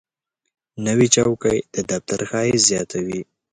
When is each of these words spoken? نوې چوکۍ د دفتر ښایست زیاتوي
نوې 0.85 1.07
چوکۍ 1.13 1.57
د 1.73 1.75
دفتر 1.89 2.19
ښایست 2.29 2.65
زیاتوي 2.69 3.21